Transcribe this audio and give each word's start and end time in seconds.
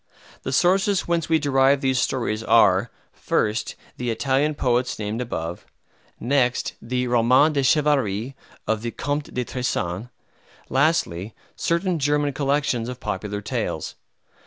The 0.41 0.51
sources 0.51 1.01
whence 1.07 1.29
we 1.29 1.37
derive 1.37 1.79
these 1.81 1.99
stories 1.99 2.41
are, 2.43 2.89
first, 3.13 3.75
the 3.97 4.09
Italian 4.09 4.55
poets 4.55 4.97
named 4.97 5.21
above; 5.21 5.63
next, 6.19 6.73
the 6.81 7.05
"Romans 7.05 7.53
de 7.53 7.61
Chevalerie" 7.61 8.33
of 8.65 8.81
the 8.81 8.89
Comte 8.89 9.31
de 9.31 9.45
Tressan; 9.45 10.09
lastly, 10.69 11.35
certain 11.55 11.99
German 11.99 12.33
collections 12.33 12.89
of 12.89 12.99
popular 12.99 13.41
tales. 13.41 13.93